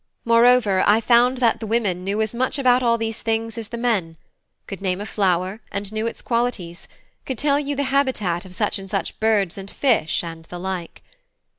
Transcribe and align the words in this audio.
Moreover, 0.25 0.83
I 0.87 0.99
found 0.99 1.37
that 1.37 1.59
the 1.59 1.67
women 1.67 2.03
knew 2.03 2.23
as 2.23 2.33
much 2.33 2.57
about 2.57 2.81
all 2.81 2.97
these 2.97 3.21
things 3.21 3.55
as 3.55 3.67
the 3.67 3.77
men: 3.77 4.17
could 4.65 4.81
name 4.81 4.99
a 4.99 5.05
flower, 5.05 5.61
and 5.71 5.93
knew 5.93 6.07
its 6.07 6.23
qualities; 6.23 6.87
could 7.23 7.37
tell 7.37 7.59
you 7.59 7.75
the 7.75 7.83
habitat 7.83 8.43
of 8.43 8.55
such 8.55 8.79
and 8.79 8.89
such 8.89 9.19
birds 9.19 9.59
and 9.59 9.69
fish, 9.69 10.23
and 10.23 10.45
the 10.45 10.57
like. 10.57 11.03